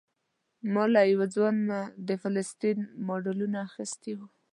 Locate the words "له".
0.93-1.01